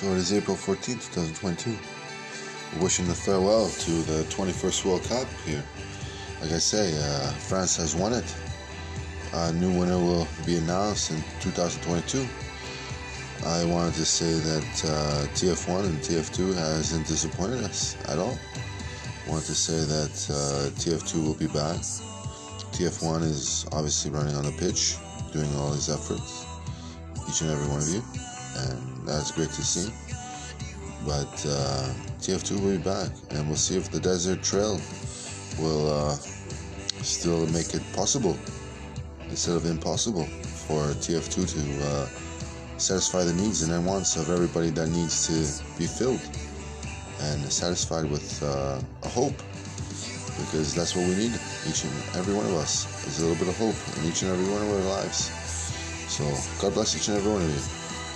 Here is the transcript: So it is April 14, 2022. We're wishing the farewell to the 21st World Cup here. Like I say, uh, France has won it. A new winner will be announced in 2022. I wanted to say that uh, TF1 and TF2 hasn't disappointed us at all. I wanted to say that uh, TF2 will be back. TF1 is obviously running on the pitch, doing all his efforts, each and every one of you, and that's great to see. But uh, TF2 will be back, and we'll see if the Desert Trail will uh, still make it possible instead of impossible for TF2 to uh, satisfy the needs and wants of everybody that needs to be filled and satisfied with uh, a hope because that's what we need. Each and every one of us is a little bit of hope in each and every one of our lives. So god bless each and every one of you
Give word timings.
So 0.00 0.06
it 0.12 0.16
is 0.16 0.32
April 0.32 0.56
14, 0.56 0.94
2022. 0.94 1.76
We're 2.72 2.84
wishing 2.84 3.06
the 3.06 3.14
farewell 3.14 3.68
to 3.68 3.90
the 3.90 4.22
21st 4.30 4.86
World 4.86 5.04
Cup 5.04 5.28
here. 5.44 5.62
Like 6.40 6.52
I 6.52 6.58
say, 6.58 6.96
uh, 6.96 7.32
France 7.32 7.76
has 7.76 7.94
won 7.94 8.14
it. 8.14 8.24
A 9.34 9.52
new 9.52 9.78
winner 9.78 9.98
will 9.98 10.26
be 10.46 10.56
announced 10.56 11.10
in 11.10 11.18
2022. 11.40 12.26
I 13.44 13.62
wanted 13.66 13.92
to 13.96 14.06
say 14.06 14.32
that 14.32 14.84
uh, 14.88 15.26
TF1 15.34 15.84
and 15.84 15.98
TF2 15.98 16.54
hasn't 16.54 17.06
disappointed 17.06 17.62
us 17.64 17.94
at 18.08 18.18
all. 18.18 18.38
I 19.26 19.30
wanted 19.30 19.44
to 19.48 19.54
say 19.54 19.84
that 19.84 20.16
uh, 20.30 20.70
TF2 20.80 21.22
will 21.22 21.34
be 21.34 21.48
back. 21.48 21.76
TF1 22.72 23.20
is 23.20 23.66
obviously 23.72 24.12
running 24.12 24.34
on 24.34 24.46
the 24.46 24.52
pitch, 24.52 24.96
doing 25.30 25.54
all 25.56 25.72
his 25.72 25.90
efforts, 25.90 26.46
each 27.28 27.42
and 27.42 27.50
every 27.50 27.68
one 27.68 27.80
of 27.80 27.88
you, 27.90 28.02
and 28.56 29.06
that's 29.06 29.30
great 29.32 29.50
to 29.50 29.62
see. 29.62 29.92
But 31.04 31.32
uh, 31.48 31.88
TF2 32.20 32.60
will 32.60 32.76
be 32.76 32.78
back, 32.78 33.10
and 33.30 33.46
we'll 33.46 33.56
see 33.56 33.76
if 33.76 33.90
the 33.90 34.00
Desert 34.00 34.42
Trail 34.42 34.80
will 35.58 35.90
uh, 35.90 36.14
still 37.02 37.46
make 37.48 37.74
it 37.74 37.82
possible 37.94 38.36
instead 39.28 39.56
of 39.56 39.64
impossible 39.64 40.24
for 40.24 40.82
TF2 41.00 41.34
to 41.54 41.86
uh, 41.86 42.06
satisfy 42.78 43.24
the 43.24 43.32
needs 43.32 43.62
and 43.62 43.86
wants 43.86 44.16
of 44.16 44.30
everybody 44.30 44.70
that 44.70 44.88
needs 44.88 45.26
to 45.26 45.78
be 45.78 45.86
filled 45.86 46.20
and 47.20 47.40
satisfied 47.52 48.10
with 48.10 48.42
uh, 48.42 48.80
a 49.02 49.08
hope 49.08 49.36
because 50.38 50.74
that's 50.74 50.96
what 50.96 51.06
we 51.06 51.14
need. 51.14 51.32
Each 51.68 51.84
and 51.84 51.92
every 52.16 52.34
one 52.34 52.46
of 52.46 52.54
us 52.54 52.86
is 53.06 53.20
a 53.20 53.26
little 53.26 53.38
bit 53.38 53.48
of 53.48 53.58
hope 53.58 53.76
in 53.98 54.10
each 54.10 54.22
and 54.22 54.32
every 54.32 54.50
one 54.52 54.62
of 54.62 54.68
our 54.68 54.96
lives. 54.96 55.30
So 56.08 56.24
god 56.60 56.74
bless 56.74 56.96
each 56.96 57.08
and 57.08 57.16
every 57.16 57.32
one 57.32 57.42
of 57.42 57.48
you 57.48 57.99